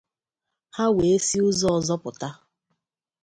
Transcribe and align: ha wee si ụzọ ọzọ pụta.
ha 0.75 0.85
wee 0.95 1.17
si 1.27 1.37
ụzọ 1.47 1.67
ọzọ 1.77 1.95
pụta. 2.03 2.29